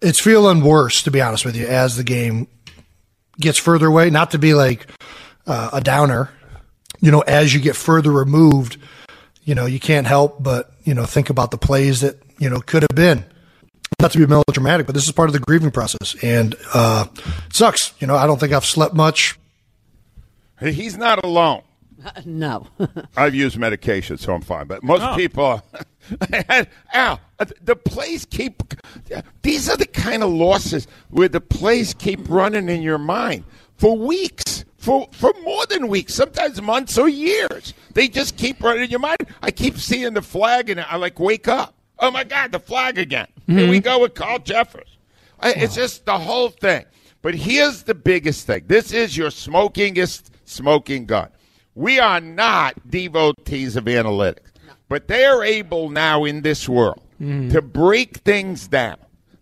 it's 0.00 0.20
feeling 0.20 0.62
worse, 0.62 1.02
to 1.02 1.10
be 1.10 1.20
honest 1.20 1.44
with 1.44 1.56
you, 1.56 1.66
as 1.66 1.96
the 1.96 2.04
game 2.04 2.46
gets 3.40 3.58
further 3.58 3.86
away. 3.86 4.10
Not 4.10 4.30
to 4.30 4.38
be 4.38 4.54
like 4.54 4.86
uh, 5.48 5.70
a 5.72 5.80
downer, 5.80 6.30
you 7.00 7.10
know, 7.10 7.22
as 7.22 7.52
you 7.52 7.58
get 7.58 7.74
further 7.74 8.12
removed, 8.12 8.76
you 9.42 9.56
know, 9.56 9.66
you 9.66 9.80
can't 9.80 10.06
help 10.06 10.40
but, 10.40 10.70
you 10.84 10.94
know, 10.94 11.04
think 11.04 11.28
about 11.28 11.50
the 11.50 11.58
plays 11.58 12.02
that, 12.02 12.22
you 12.38 12.48
know, 12.48 12.60
could 12.60 12.82
have 12.82 12.94
been. 12.94 13.24
Not 14.00 14.12
to 14.12 14.18
be 14.18 14.26
melodramatic, 14.26 14.86
but 14.86 14.94
this 14.94 15.06
is 15.06 15.12
part 15.12 15.28
of 15.28 15.32
the 15.32 15.40
grieving 15.40 15.72
process. 15.72 16.14
And 16.22 16.54
uh, 16.72 17.06
it 17.16 17.56
sucks. 17.56 17.94
You 17.98 18.06
know, 18.06 18.14
I 18.14 18.28
don't 18.28 18.38
think 18.38 18.52
I've 18.52 18.64
slept 18.64 18.94
much. 18.94 19.36
He's 20.60 20.96
not 20.96 21.24
alone. 21.24 21.62
No. 22.24 22.66
I've 23.16 23.34
used 23.34 23.58
medication, 23.58 24.18
so 24.18 24.32
I'm 24.34 24.40
fine. 24.42 24.66
But 24.66 24.82
most 24.82 25.16
people, 25.16 25.62
Al, 26.92 27.20
uh, 27.38 27.44
the 27.62 27.76
plays 27.76 28.24
keep. 28.24 28.62
These 29.42 29.68
are 29.68 29.76
the 29.76 29.86
kind 29.86 30.22
of 30.22 30.30
losses 30.30 30.86
where 31.10 31.28
the 31.28 31.40
plays 31.40 31.94
keep 31.94 32.28
running 32.28 32.68
in 32.68 32.82
your 32.82 32.98
mind 32.98 33.44
for 33.76 33.96
weeks, 33.96 34.64
for 34.76 35.08
for 35.12 35.32
more 35.44 35.66
than 35.66 35.88
weeks, 35.88 36.14
sometimes 36.14 36.60
months 36.62 36.98
or 36.98 37.08
years. 37.08 37.74
They 37.94 38.08
just 38.08 38.36
keep 38.36 38.62
running 38.62 38.84
in 38.84 38.90
your 38.90 39.00
mind. 39.00 39.18
I 39.42 39.50
keep 39.50 39.76
seeing 39.78 40.14
the 40.14 40.22
flag, 40.22 40.70
and 40.70 40.80
I 40.80 40.96
like 40.96 41.18
wake 41.18 41.48
up. 41.48 41.74
Oh 41.98 42.10
my 42.10 42.24
God, 42.24 42.52
the 42.52 42.60
flag 42.60 42.98
again. 42.98 43.26
Here 43.46 43.68
we 43.68 43.80
go 43.80 43.98
with 44.00 44.14
Carl 44.14 44.38
Cheffers. 44.40 44.98
I- 45.40 45.52
It's 45.52 45.74
just 45.74 46.04
the 46.06 46.18
whole 46.18 46.50
thing. 46.50 46.84
But 47.22 47.34
here's 47.34 47.82
the 47.82 47.94
biggest 47.94 48.46
thing. 48.46 48.64
This 48.68 48.92
is 48.92 49.16
your 49.16 49.30
smokingest 49.30 50.30
smoking 50.44 51.06
gun. 51.06 51.28
We 51.78 52.00
are 52.00 52.20
not 52.20 52.90
devotees 52.90 53.76
of 53.76 53.84
analytics, 53.84 54.50
but 54.88 55.06
they 55.06 55.24
are 55.24 55.44
able 55.44 55.90
now 55.90 56.24
in 56.24 56.42
this 56.42 56.68
world 56.68 57.00
mm. 57.22 57.52
to 57.52 57.62
break 57.62 58.16
things 58.16 58.66
down 58.66 58.96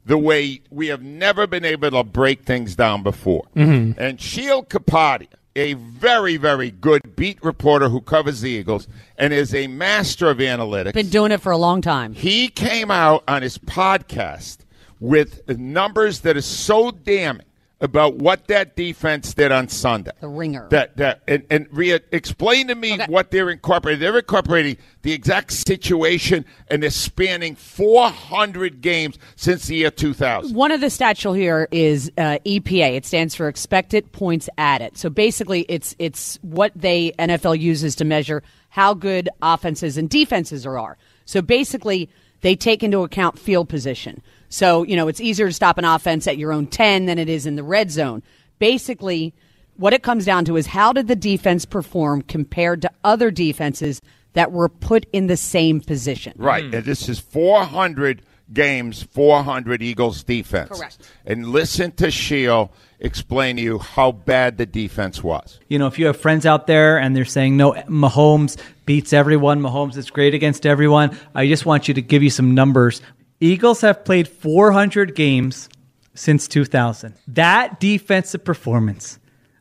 the 0.04 0.18
way 0.18 0.60
we 0.68 0.88
have 0.88 1.00
never 1.00 1.46
been 1.46 1.64
able 1.64 1.92
to 1.92 2.04
break 2.04 2.44
things 2.44 2.76
down 2.76 3.02
before. 3.02 3.44
Mm-hmm. 3.56 3.98
And 3.98 4.20
Sheil 4.20 4.64
Kapadia, 4.64 5.28
a 5.56 5.72
very, 5.72 6.36
very 6.36 6.72
good 6.72 7.16
beat 7.16 7.42
reporter 7.42 7.88
who 7.88 8.02
covers 8.02 8.42
the 8.42 8.50
Eagles 8.50 8.86
and 9.16 9.32
is 9.32 9.54
a 9.54 9.66
master 9.68 10.28
of 10.28 10.36
analytics, 10.36 10.92
Been 10.92 11.08
doing 11.08 11.32
it 11.32 11.40
for 11.40 11.52
a 11.52 11.56
long 11.56 11.80
time. 11.80 12.12
he 12.12 12.48
came 12.48 12.90
out 12.90 13.24
on 13.26 13.40
his 13.40 13.56
podcast 13.56 14.58
with 15.00 15.48
numbers 15.58 16.20
that 16.20 16.36
are 16.36 16.42
so 16.42 16.90
damning 16.90 17.46
about 17.80 18.14
what 18.16 18.47
that 18.47 18.75
defense 18.75 19.35
did 19.35 19.52
on 19.52 19.68
Sunday. 19.68 20.11
The 20.21 20.28
ringer. 20.28 20.66
That 20.71 20.97
that 20.97 21.23
and, 21.28 21.45
and 21.50 21.66
Rhea, 21.71 22.00
explain 22.11 22.68
to 22.68 22.75
me 22.75 22.95
Okay. 22.95 23.06
what 23.09 23.30
they're 23.30 23.50
incorporating. 23.50 24.00
They're 24.00 24.16
incorporating 24.18 24.78
the 25.02 25.12
exact 25.12 25.52
situation 25.52 26.47
and 26.68 26.83
they're 26.83 26.90
spanning 26.90 27.54
400 27.54 28.80
games 28.80 29.18
since 29.37 29.66
the 29.66 29.76
year 29.76 29.90
2000. 29.90 30.54
One 30.54 30.71
of 30.73 30.80
the 30.80 30.87
stats 30.87 31.23
you'll 31.23 31.35
hear 31.35 31.68
is 31.71 32.11
uh, 32.16 32.38
EPA. 32.47 32.97
It 32.97 33.04
stands 33.04 33.35
for 33.35 33.47
expected 33.49 34.11
points 34.12 34.49
added. 34.56 34.97
So 34.97 35.11
basically, 35.11 35.66
it's 35.68 35.95
it's 35.99 36.38
what 36.42 36.73
they 36.75 37.12
NFL 37.18 37.59
uses 37.59 37.95
to 37.97 38.04
measure 38.04 38.42
how 38.71 38.95
good 38.95 39.28
offenses 39.42 39.99
and 39.99 40.09
defenses 40.09 40.64
are. 40.66 40.78
are. 40.78 40.97
So 41.26 41.42
basically, 41.42 42.09
they 42.40 42.56
take 42.56 42.83
into 42.83 43.02
account 43.02 43.38
field 43.38 43.68
position. 43.68 44.23
So 44.48 44.82
you 44.84 44.96
know, 44.96 45.08
it's 45.08 45.20
easier 45.20 45.46
to 45.46 45.52
stop 45.52 45.78
an 45.78 45.84
offense 45.84 46.26
at 46.26 46.38
your 46.38 46.52
own 46.52 46.66
ten 46.66 47.06
than 47.06 47.18
it 47.18 47.28
is 47.28 47.46
in 47.46 47.56
the 47.56 47.62
red 47.62 47.90
zone. 47.90 48.22
Basically, 48.58 49.34
what 49.76 49.92
it 49.92 50.02
comes 50.02 50.24
down 50.24 50.44
to 50.46 50.56
is 50.56 50.66
how 50.66 50.92
did 50.92 51.08
the 51.08 51.16
defense 51.16 51.64
perform 51.64 52.22
compared 52.22 52.82
to 52.82 52.90
other 53.04 53.30
defenses 53.30 54.00
that 54.32 54.52
were 54.52 54.68
put 54.68 55.06
in 55.12 55.26
the 55.26 55.36
same 55.36 55.80
position. 55.80 56.34
Right. 56.36 56.64
Hmm. 56.64 56.74
And 56.74 56.84
this 56.84 57.08
is 57.08 57.18
400 57.18 58.22
games, 58.52 59.02
400 59.02 59.82
Eagles 59.82 60.22
defense. 60.22 60.68
Correct. 60.68 60.98
And 61.24 61.48
listen 61.48 61.92
to 61.92 62.10
Sheil 62.10 62.72
explain 63.00 63.56
to 63.56 63.62
you 63.62 63.78
how 63.78 64.12
bad 64.12 64.56
the 64.58 64.66
defense 64.66 65.22
was. 65.22 65.60
You 65.68 65.78
know, 65.78 65.86
if 65.86 65.98
you 65.98 66.06
have 66.06 66.16
friends 66.16 66.46
out 66.46 66.66
there 66.66 66.98
and 66.98 67.14
they're 67.14 67.24
saying, 67.24 67.56
no, 67.56 67.72
Mahomes 67.72 68.58
beats 68.86 69.12
everyone, 69.12 69.60
Mahomes 69.60 69.96
is 69.96 70.10
great 70.10 70.34
against 70.34 70.64
everyone, 70.64 71.16
I 71.34 71.46
just 71.46 71.66
want 71.66 71.88
you 71.88 71.94
to 71.94 72.02
give 72.02 72.22
you 72.22 72.30
some 72.30 72.54
numbers. 72.54 73.02
Eagles 73.40 73.80
have 73.82 74.04
played 74.04 74.26
400 74.28 75.14
games 75.14 75.68
since 76.14 76.48
2000. 76.48 77.14
That 77.28 77.78
defensive 77.80 78.44
performance, 78.44 79.18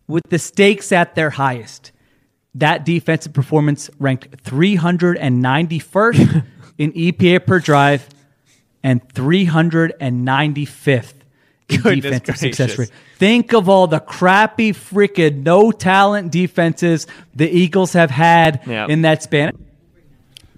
with 0.07 0.23
the 0.29 0.39
stakes 0.39 0.91
at 0.91 1.15
their 1.15 1.29
highest, 1.31 1.91
that 2.53 2.85
defensive 2.85 3.33
performance 3.33 3.89
ranked 3.99 4.43
391st 4.43 6.45
in 6.77 6.91
EPA 6.93 7.45
per 7.45 7.59
drive 7.59 8.07
and 8.83 9.05
395th 9.09 11.13
in 11.67 11.81
Goodness 11.81 12.03
defensive 12.21 12.37
success 12.37 12.77
rate. 12.77 12.91
Think 13.17 13.53
of 13.53 13.67
all 13.67 13.87
the 13.87 13.99
crappy, 13.99 14.71
freaking 14.71 15.43
no 15.43 15.71
talent 15.71 16.31
defenses 16.31 17.07
the 17.33 17.49
Eagles 17.49 17.93
have 17.93 18.11
had 18.11 18.61
Yeah. 18.67 18.85
in 18.87 19.01
that 19.01 19.23
span. 19.23 19.51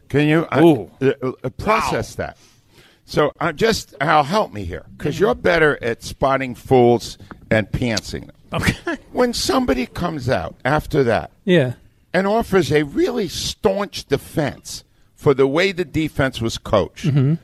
Can 0.09 0.27
you 0.27 0.45
uh, 0.51 0.85
uh, 1.01 1.13
uh, 1.43 1.49
process 1.51 2.15
that? 2.15 2.37
So 3.09 3.31
I'm 3.39 3.55
just, 3.55 3.95
Al, 4.01 4.23
help 4.23 4.51
me 4.51 4.65
here, 4.65 4.85
because 4.97 5.17
you're 5.17 5.33
better 5.33 5.81
at 5.81 6.03
spotting 6.03 6.55
fools 6.55 7.17
and 7.49 7.65
pantsing 7.71 8.27
them. 8.27 8.35
Okay. 8.51 8.97
When 9.13 9.33
somebody 9.33 9.85
comes 9.85 10.27
out 10.29 10.55
after 10.65 11.03
that 11.05 11.31
Yeah. 11.45 11.73
and 12.13 12.27
offers 12.27 12.69
a 12.71 12.83
really 12.83 13.29
staunch 13.29 14.05
defense 14.07 14.83
for 15.15 15.33
the 15.33 15.47
way 15.47 15.71
the 15.71 15.85
defense 15.85 16.41
was 16.41 16.57
coached, 16.57 17.05
Mm-hmm. 17.07 17.35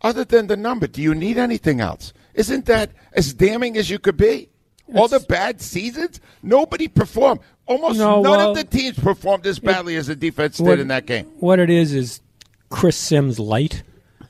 other 0.00 0.24
than 0.24 0.46
the 0.46 0.56
number, 0.56 0.86
do 0.86 1.02
you 1.02 1.14
need 1.14 1.36
anything 1.36 1.80
else? 1.80 2.14
Isn't 2.32 2.64
that 2.66 2.90
as 3.12 3.34
damning 3.34 3.76
as 3.76 3.90
you 3.90 3.98
could 3.98 4.16
be? 4.16 4.48
All 4.94 5.08
the 5.08 5.20
bad 5.20 5.60
seasons, 5.60 6.18
nobody 6.42 6.88
performed. 6.88 7.40
Almost 7.66 7.98
No, 7.98 8.22
none 8.22 8.38
well, 8.38 8.50
of 8.50 8.56
the 8.56 8.64
teams 8.64 8.98
performed 8.98 9.46
as 9.46 9.58
badly 9.58 9.96
as 9.96 10.06
the 10.06 10.16
defense 10.16 10.58
What- 10.60 10.70
did 10.76 10.80
in 10.80 10.88
that 10.88 11.04
game. 11.06 11.26
What 11.40 11.58
it 11.58 11.68
is 11.70 11.92
is 11.92 12.20
Chris 12.70 12.96
Simms 12.96 13.38
light. 13.38 13.82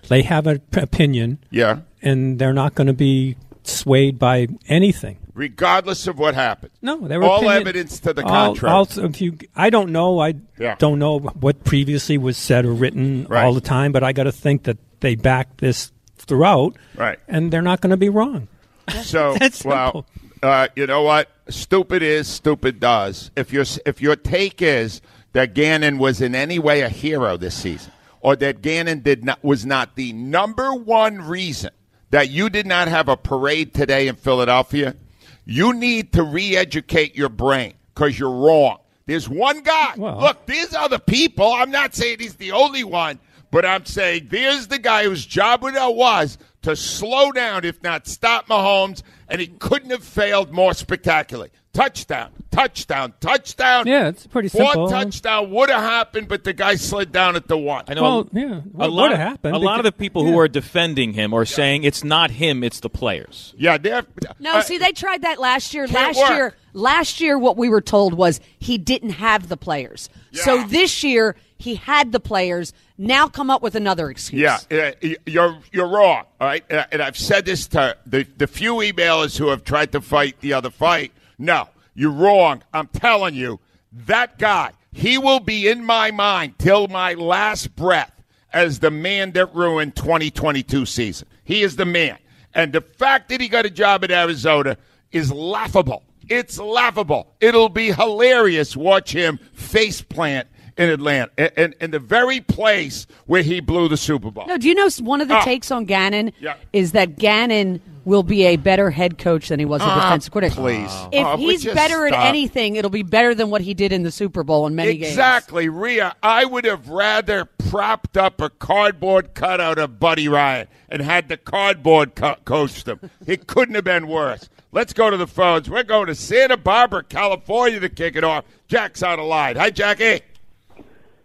They 0.08 0.23
have 0.23 0.46
an 0.46 0.61
p- 0.70 0.80
opinion, 0.80 1.38
Yeah. 1.50 1.78
and 2.02 2.38
they're 2.38 2.52
not 2.52 2.75
going 2.75 2.87
to 2.88 2.92
be 2.92 3.37
swayed 3.62 4.18
by 4.18 4.49
anything. 4.68 5.18
regardless 5.37 6.06
of 6.06 6.16
what 6.16 6.32
happened. 6.37 6.70
No, 6.80 7.08
they 7.08 7.18
were 7.18 7.25
all 7.25 7.38
opinion- 7.38 7.62
evidence 7.62 7.99
to 7.99 8.12
the 8.12 8.23
contrary. 8.23 8.73
I'll- 8.73 8.88
if 9.04 9.20
you, 9.20 9.37
I 9.56 9.68
don't 9.68 9.90
know. 9.90 10.20
I 10.20 10.34
Yeah. 10.61 10.76
don't 10.78 11.00
know 11.00 11.18
what 11.18 11.64
previously 11.64 12.16
was 12.18 12.37
said 12.37 12.64
or 12.64 12.73
written 12.73 13.26
Right. 13.28 13.44
all 13.44 13.52
the 13.52 13.61
time, 13.61 13.90
but 13.90 14.04
I 14.04 14.12
got 14.12 14.25
to 14.25 14.32
think 14.32 14.62
that 14.62 14.76
they 15.00 15.16
back 15.16 15.56
this 15.56 15.90
throughout, 16.18 16.76
Right. 16.96 17.18
And 17.26 17.50
they're 17.50 17.62
not 17.62 17.80
going 17.80 17.90
to 17.90 17.96
be 17.96 18.08
wrong. 18.08 18.46
so, 19.02 19.37
well, 19.64 20.06
uh, 20.40 20.68
you 20.76 20.87
know 20.87 21.02
what? 21.02 21.28
Stupid 21.49 22.00
is, 22.02 22.28
stupid 22.28 22.78
does. 22.78 23.32
If 23.37 23.52
your 23.52 23.64
if 23.84 24.00
your 24.00 24.14
take 24.14 24.62
is 24.62 25.00
that 25.32 25.52
Gannon 25.52 25.99
was 25.99 26.20
in 26.20 26.37
any 26.37 26.61
way 26.61 26.82
a 26.82 26.88
hero 26.88 27.37
this 27.37 27.54
season, 27.56 27.90
or 28.25 28.35
that 28.37 28.62
Gannon 28.62 29.00
did 29.00 29.23
not 29.23 29.45
was 29.45 29.66
not 29.66 29.97
the 29.97 30.12
number 30.14 30.73
one 30.75 31.21
reason 31.21 31.71
that 32.11 32.31
you 32.31 32.49
did 32.49 32.66
not 32.66 32.88
have 32.88 33.07
a 33.09 33.16
parade 33.19 33.75
today 33.75 34.09
in 34.09 34.16
Philadelphia, 34.16 34.97
you 35.45 35.75
need 35.75 36.11
to 36.14 36.23
re-educate 36.23 37.14
your 37.14 37.28
brain 37.28 37.75
because 37.95 38.19
you're 38.19 38.31
wrong. 38.33 38.78
There's 39.04 39.28
one 39.28 39.61
guy. 39.62 39.93
Well- 39.99 40.19
Look, 40.21 40.47
there's 40.47 40.73
other 40.75 40.99
people. 40.99 41.52
I'm 41.52 41.71
not 41.71 41.95
saying 41.95 42.16
he's 42.21 42.37
the 42.37 42.52
only 42.52 42.83
one, 42.83 43.19
but 43.50 43.66
I'm 43.66 43.85
saying 43.85 44.28
there's 44.31 44.69
the 44.69 44.78
guy 44.78 45.04
whose 45.04 45.26
job 45.26 45.62
it 45.62 45.75
was 45.95 46.38
to 46.62 46.75
slow 46.75 47.31
down, 47.31 47.66
if 47.66 47.83
not 47.83 48.07
stop 48.07 48.49
Mahomes, 48.49 49.02
and 49.28 49.38
he 49.38 49.49
couldn't 49.49 49.90
have 49.90 50.02
failed 50.02 50.50
more 50.50 50.73
spectacularly. 50.73 51.50
Touchdown, 51.75 52.31
touchdown, 52.54 53.12
touchdown. 53.20 53.87
Yeah, 53.87 54.08
it's 54.08 54.26
pretty 54.26 54.49
Fourth 54.49 54.68
simple. 54.73 54.88
touchdown 54.88 55.50
would 55.50 55.70
have 55.70 55.82
happened, 55.82 56.28
but 56.28 56.44
the 56.44 56.52
guy 56.52 56.76
slid 56.76 57.12
down 57.12 57.37
at 57.37 57.49
the 57.49 57.58
one. 57.58 57.84
I 57.88 57.94
know 57.94 58.02
Well, 58.02 58.28
yeah, 58.32 58.61
a 58.78 58.88
lot, 58.88 59.02
would've 59.11 59.18
happened 59.18 59.56
a 59.56 59.58
lot 59.58 59.78
of 59.80 59.84
the 59.84 59.92
people 59.92 60.25
who 60.25 60.38
are 60.38 60.49
defending 60.49 61.12
him 61.14 61.32
are 61.32 61.44
saying 61.44 61.84
it's 61.84 62.04
not 62.04 62.30
him, 62.30 62.62
it's 62.62 62.80
the 62.80 62.90
players. 62.90 63.54
Yeah, 63.58 63.78
they're. 63.78 64.04
No, 64.38 64.54
uh, 64.56 64.61
see, 64.62 64.78
they 64.78 64.92
tried 64.92 65.23
that 65.23 65.38
last 65.40 65.75
year. 65.75 65.87
Last 65.87 66.16
work. 66.18 66.30
year, 66.30 66.54
last 66.73 67.20
year, 67.20 67.38
what 67.38 67.56
we 67.56 67.68
were 67.68 67.80
told 67.80 68.14
was 68.14 68.40
he 68.58 68.78
didn't 68.78 69.11
have 69.11 69.49
the 69.49 69.56
players. 69.56 70.08
So 70.32 70.64
this 70.64 71.04
year, 71.04 71.37
he 71.58 71.76
had 71.76 72.12
the 72.12 72.20
players. 72.20 72.73
Now 72.99 73.28
come 73.28 73.50
up 73.50 73.62
with 73.62 73.75
another 73.75 74.11
excuse. 74.11 74.40
Yeah, 74.70 74.92
uh, 75.02 75.08
you're 75.26 75.58
you're 75.73 75.88
wrong. 75.88 76.25
All 76.40 76.46
right, 76.46 76.64
Uh, 76.70 76.84
and 76.92 77.02
I've 77.02 77.16
said 77.18 77.44
this 77.44 77.66
to 77.68 77.96
the 78.06 78.25
the 78.37 78.46
few 78.46 78.75
emailers 78.75 79.37
who 79.38 79.49
have 79.49 79.64
tried 79.64 79.92
to 79.92 80.00
fight 80.00 80.40
the 80.40 80.52
other 80.52 80.70
fight. 80.70 81.11
No, 81.38 81.68
you're 81.94 82.10
wrong. 82.10 82.62
I'm 82.72 82.88
telling 82.88 83.34
you, 83.34 83.60
that 83.92 84.38
guy, 84.38 84.72
he 84.92 85.18
will 85.18 85.40
be 85.40 85.68
in 85.68 85.84
my 85.84 86.10
mind 86.10 86.58
till 86.58 86.88
my 86.88 87.14
last 87.14 87.74
breath 87.76 88.22
as 88.52 88.80
the 88.80 88.90
man 88.90 89.32
that 89.32 89.54
ruined 89.54 89.96
2022 89.96 90.86
season. 90.86 91.28
He 91.44 91.62
is 91.62 91.76
the 91.76 91.84
man, 91.84 92.18
and 92.54 92.72
the 92.72 92.80
fact 92.80 93.28
that 93.28 93.40
he 93.40 93.48
got 93.48 93.66
a 93.66 93.70
job 93.70 94.04
at 94.04 94.10
Arizona 94.10 94.76
is 95.12 95.32
laughable. 95.32 96.02
It's 96.28 96.58
laughable. 96.58 97.34
It'll 97.40 97.68
be 97.68 97.92
hilarious. 97.92 98.76
Watch 98.76 99.12
him 99.12 99.38
face 99.52 100.00
plant 100.00 100.48
in 100.76 100.88
Atlanta, 100.88 101.31
in, 101.62 101.75
in, 101.81 101.90
the 101.93 101.99
very 101.99 102.40
place 102.40 103.07
where 103.26 103.43
he 103.43 103.61
blew 103.61 103.88
the 103.88 103.97
Super 103.97 104.31
Bowl. 104.31 104.47
No, 104.47 104.57
do 104.59 104.69
you 104.69 104.75
know 104.75 104.88
one 105.00 105.21
of 105.21 105.28
the 105.28 105.37
Ah. 105.37 105.43
takes 105.45 105.71
on 105.71 105.85
Gannon 105.85 106.33
Yeah. 106.40 106.54
is 106.73 106.93
that 106.93 107.16
Gannon 107.19 107.81
will 108.04 108.23
be 108.25 108.45
a 108.45 108.57
better 108.57 108.90
head 108.90 109.16
coach 109.16 109.49
than 109.49 109.59
he 109.59 109.64
was 109.64 109.81
a 109.81 109.85
Ah, 109.85 110.02
defensive 110.02 110.33
coordinator. 110.33 110.61
please. 110.61 110.93
If 111.12 111.25
Oh, 111.26 111.37
he's 111.37 111.64
better 111.64 112.07
stop? 112.09 112.19
at 112.21 112.26
anything, 112.28 112.76
it'll 112.76 112.90
be 112.90 113.02
better 113.04 113.35
than 113.35 113.50
what 113.50 113.62
he 113.62 113.73
did 113.73 113.93
in 113.93 114.02
the 114.02 114.11
Super 114.11 114.43
Bowl 114.43 114.66
in 114.66 114.75
many 114.75 114.97
games. 114.97 115.12
Exactly, 115.12 115.69
Rhea. 115.69 116.14
I 116.23 116.45
would 116.45 116.64
have 116.64 116.88
rather 116.88 117.47
propped 117.47 118.16
up 118.16 118.40
a 118.43 118.50
cardboard 118.50 119.35
cutout 119.35 119.78
of 119.78 119.99
Buddy 119.99 120.28
Ryan 120.28 120.66
and 120.90 121.00
had 121.02 121.28
the 121.28 121.37
cardboard 121.38 122.14
co- 122.14 122.37
coach 122.45 122.85
them. 122.85 122.99
It 123.26 123.47
couldn't 123.47 123.75
have 123.76 123.85
been 123.85 124.07
worse. 124.07 124.49
Let's 124.73 124.93
go 124.93 125.09
to 125.09 125.16
the 125.16 125.26
phones. 125.28 125.71
We're 125.71 125.83
going 125.85 126.09
to 126.09 126.14
Santa 126.16 126.57
Barbara, 126.57 127.04
California 127.04 127.81
to 127.81 127.88
kick 127.88 128.16
it 128.16 128.25
off. 128.25 128.45
Jack's 128.69 129.02
on 129.02 129.19
the 129.19 129.25
line. 129.25 129.57
Hi, 129.57 129.71
Jackie. 129.71 130.21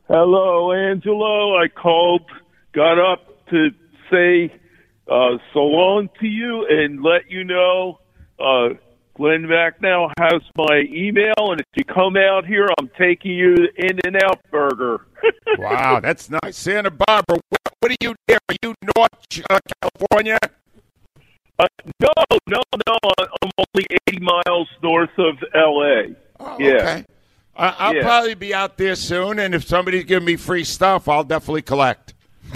Hello, 0.10 0.72
Angelo. 0.72 1.56
I 1.56 1.68
called, 1.68 2.24
got 2.74 2.98
up 2.98 3.46
to 3.52 3.70
say 4.10 4.52
uh, 5.08 5.38
so 5.54 5.60
long 5.60 6.10
to 6.20 6.26
you 6.26 6.66
and 6.68 7.04
let 7.04 7.30
you 7.30 7.44
know 7.44 8.00
uh, 8.40 8.70
Glenn 9.16 9.44
Macnow 9.44 10.12
has 10.18 10.42
my 10.58 10.82
email, 10.92 11.36
and 11.52 11.62
if 11.62 11.68
you 11.76 11.84
come 11.84 12.18
out 12.18 12.44
here, 12.48 12.68
I'm 12.80 12.90
taking 12.98 13.34
you 13.34 13.56
to 13.56 13.68
In-N-Out 13.78 14.40
Burger. 14.50 15.06
Wow, 15.58 16.00
that's 16.00 16.30
nice. 16.30 16.56
Santa 16.56 16.90
Barbara, 16.90 17.38
what, 17.50 17.62
what 17.80 17.92
are 17.92 17.96
you 18.02 18.16
there? 18.28 18.40
Are 18.50 18.56
you 18.64 18.74
North 18.96 19.12
uh, 19.50 19.60
California? 19.82 20.40
Uh, 21.60 21.68
no, 22.02 22.10
no, 22.48 22.62
no. 22.88 22.98
I'm 23.44 23.50
only 23.58 23.86
80 24.08 24.20
miles 24.22 24.70
north 24.82 25.10
of 25.18 25.36
L.A. 25.54 26.16
Oh, 26.40 26.58
yeah. 26.60 26.74
Okay. 26.76 27.06
I, 27.60 27.76
I'll 27.78 27.96
Yeah. 27.96 28.04
probably 28.04 28.36
be 28.36 28.54
out 28.54 28.78
there 28.78 28.96
soon, 28.96 29.38
and 29.40 29.54
if 29.54 29.66
somebody's 29.68 30.06
giving 30.06 30.26
me 30.26 30.38
free 30.38 30.64
stuff, 30.64 31.08
I'll 31.10 31.24
definitely 31.26 31.62
collect. 31.64 32.14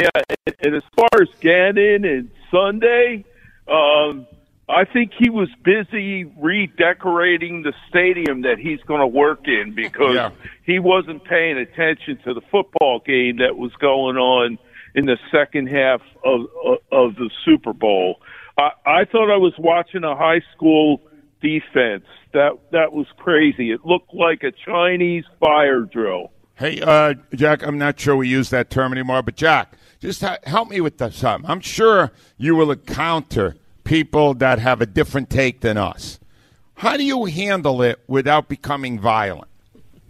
Yeah, 0.00 0.08
and, 0.46 0.56
and 0.60 0.74
as 0.76 0.82
far 0.96 1.20
as 1.20 1.28
Gannon 1.40 2.06
and 2.06 2.30
Sunday, 2.50 3.22
um, 3.68 4.26
I 4.66 4.86
think 4.90 5.12
he 5.16 5.28
was 5.28 5.50
busy 5.62 6.24
redecorating 6.24 7.62
the 7.62 7.74
stadium 7.90 8.42
that 8.42 8.58
he's 8.58 8.80
going 8.88 9.00
to 9.00 9.06
work 9.06 9.46
in 9.46 9.74
because 9.74 10.14
Yeah. 10.14 10.30
he 10.64 10.78
wasn't 10.78 11.22
paying 11.24 11.58
attention 11.58 12.18
to 12.24 12.32
the 12.32 12.40
football 12.50 13.00
game 13.04 13.36
that 13.38 13.58
was 13.58 13.72
going 13.78 14.16
on 14.16 14.58
in 14.94 15.04
the 15.04 15.18
second 15.30 15.66
half 15.68 16.00
of 16.24 16.40
of, 16.64 16.78
of 16.90 17.14
the 17.16 17.28
Super 17.44 17.74
Bowl. 17.74 18.20
I, 18.56 18.70
I 18.86 19.04
thought 19.04 19.30
I 19.30 19.36
was 19.36 19.52
watching 19.58 20.02
a 20.02 20.16
high 20.16 20.40
school 20.56 21.02
defense. 21.44 22.04
That 22.32 22.58
that 22.72 22.92
was 22.92 23.06
crazy. 23.18 23.70
It 23.70 23.84
looked 23.84 24.12
like 24.14 24.42
a 24.42 24.50
Chinese 24.50 25.24
fire 25.38 25.82
drill. 25.82 26.32
Hey, 26.56 26.80
uh, 26.80 27.14
Jack, 27.34 27.62
I'm 27.66 27.78
not 27.78 27.98
sure 28.00 28.16
we 28.16 28.28
use 28.28 28.50
that 28.50 28.70
term 28.70 28.92
anymore, 28.92 29.22
but 29.22 29.36
Jack, 29.36 29.74
just 30.00 30.20
ha- 30.20 30.38
help 30.44 30.70
me 30.70 30.80
with 30.80 30.98
this. 30.98 31.16
something. 31.16 31.50
I'm 31.50 31.60
sure 31.60 32.12
you 32.38 32.54
will 32.56 32.70
encounter 32.70 33.56
people 33.82 34.34
that 34.34 34.58
have 34.60 34.80
a 34.80 34.86
different 34.86 35.30
take 35.30 35.60
than 35.60 35.76
us. 35.76 36.18
How 36.76 36.96
do 36.96 37.04
you 37.04 37.24
handle 37.26 37.82
it 37.82 38.00
without 38.06 38.48
becoming 38.48 38.98
violent? 38.98 39.50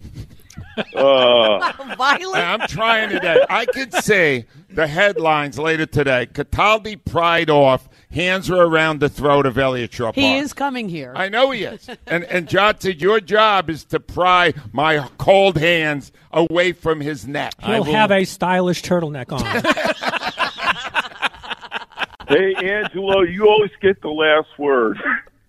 Violent. 0.95 2.35
I'm 2.37 2.67
trying 2.69 3.11
today. 3.11 3.45
I 3.49 3.65
could 3.67 3.93
say 3.93 4.47
the 4.71 4.87
headlines 4.87 5.59
later 5.59 5.87
today. 5.87 6.27
Cataldi 6.33 7.03
pried 7.05 7.51
off, 7.51 7.89
hands 8.15 8.51
are 8.51 8.63
around 8.63 9.01
the 9.01 9.09
throat 9.09 9.47
of 9.47 9.59
Elliot 9.59 9.93
Shorr 9.93 10.13
He 10.15 10.37
is 10.39 10.53
coming 10.53 10.89
here. 10.89 11.13
I 11.15 11.29
know 11.29 11.51
he 11.51 11.65
is. 11.65 11.89
And 12.07 12.25
and 12.25 12.49
John 12.49 12.79
said 12.81 13.01
your 13.01 13.21
job 13.21 13.69
is 13.71 13.85
to 13.87 14.01
pry 14.01 14.55
my 14.73 15.09
cold 15.19 15.59
hands 15.59 16.13
away 16.33 16.73
from 16.73 17.01
his 17.01 17.27
neck. 17.27 17.55
He'll 17.63 17.85
have 17.85 18.11
a 18.11 18.25
stylish 18.25 18.83
turtleneck 18.83 19.33
on. 19.33 19.45
Hey, 22.27 22.55
Angelo, 22.55 23.21
you 23.21 23.47
always 23.47 23.71
get 23.83 24.01
the 24.01 24.09
last 24.09 24.49
word. 24.59 24.99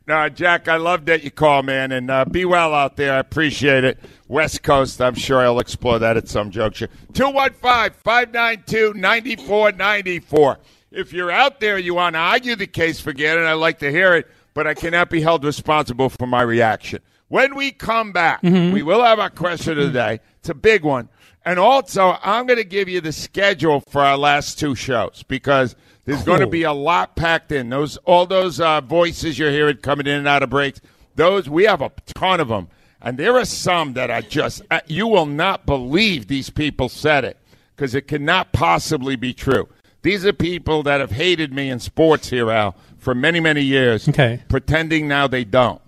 No, 0.07 0.27
Jack, 0.29 0.67
I 0.67 0.75
love 0.75 1.05
that 1.05 1.23
you 1.23 1.31
call, 1.31 1.63
man, 1.63 1.91
and 1.91 2.11
uh, 2.11 2.25
be 2.25 2.45
well 2.45 2.73
out 2.73 2.95
there. 2.95 3.13
I 3.13 3.19
appreciate 3.19 3.83
it. 3.83 3.97
West 4.27 4.61
Coast, 4.61 5.01
I'm 5.01 5.15
sure 5.15 5.39
I'll 5.39 5.59
explore 5.59 5.97
that 5.99 6.17
at 6.17 6.27
some 6.27 6.51
juncture. 6.51 6.89
215 7.13 7.97
592 8.03 8.93
9494. 8.99 10.57
If 10.91 11.11
you're 11.13 11.31
out 11.31 11.59
there, 11.59 11.75
and 11.77 11.85
you 11.85 11.93
want 11.95 12.13
to 12.15 12.19
argue 12.19 12.55
the 12.55 12.67
case, 12.67 12.99
forget 12.99 13.37
it. 13.37 13.43
I'd 13.45 13.53
like 13.53 13.79
to 13.79 13.91
hear 13.91 14.15
it, 14.15 14.27
but 14.53 14.65
I 14.67 14.73
cannot 14.73 15.09
be 15.09 15.21
held 15.21 15.43
responsible 15.43 16.09
for 16.09 16.25
my 16.27 16.41
reaction. 16.41 16.99
When 17.27 17.55
we 17.55 17.71
come 17.71 18.11
back, 18.11 18.41
we 18.73 18.83
will 18.83 19.03
have 19.03 19.19
our 19.19 19.29
question 19.31 19.77
of 19.79 19.87
the 19.87 19.91
day. 19.91 20.19
It's 20.39 20.49
a 20.49 20.53
big 20.53 20.83
one. 20.83 21.09
And 21.43 21.59
also, 21.59 22.17
I'm 22.23 22.47
going 22.47 22.57
to 22.57 22.63
give 22.63 22.87
you 22.87 23.01
the 23.01 23.11
schedule 23.11 23.81
for 23.81 24.01
our 24.01 24.17
last 24.17 24.57
two 24.57 24.73
shows 24.75 25.23
because 25.27 25.75
there's 26.05 26.23
going 26.23 26.39
to 26.39 26.47
be 26.47 26.63
a 26.63 26.73
lot 26.73 27.15
packed 27.15 27.51
in. 27.51 27.69
Those 27.69 27.97
all 27.97 28.25
those 28.25 28.59
uh, 28.59 28.81
voices 28.81 29.37
you're 29.37 29.51
hearing 29.51 29.77
coming 29.77 30.07
in 30.07 30.13
and 30.19 30.27
out 30.27 30.43
of 30.43 30.49
breaks. 30.49 30.81
Those 31.15 31.49
we 31.49 31.65
have 31.65 31.81
a 31.81 31.91
ton 32.13 32.39
of 32.39 32.47
them, 32.47 32.67
and 33.01 33.17
there 33.17 33.37
are 33.37 33.45
some 33.45 33.93
that 33.93 34.09
I 34.11 34.21
just 34.21 34.61
uh, 34.71 34.81
you 34.87 35.07
will 35.07 35.25
not 35.25 35.65
believe 35.65 36.27
these 36.27 36.49
people 36.49 36.89
said 36.89 37.25
it 37.25 37.37
because 37.75 37.93
it 37.95 38.07
cannot 38.07 38.51
possibly 38.51 39.15
be 39.15 39.33
true. 39.33 39.67
These 40.05 40.23
are 40.23 40.33
people 40.33 40.83
that 40.83 40.99
have 40.99 41.09
hated 41.09 41.51
me 41.51 41.67
in 41.67 41.79
sports 41.79 42.29
here, 42.29 42.51
Al, 42.51 42.75
for 42.99 43.15
many 43.15 43.39
many 43.39 43.63
years. 43.63 44.07
Okay. 44.07 44.39
pretending 44.49 45.07
now 45.07 45.25
they 45.25 45.43
don't, 45.43 45.81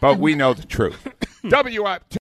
but 0.00 0.20
we 0.20 0.36
know 0.36 0.54
the 0.54 0.64
truth. 0.64 1.04
W 1.48 1.84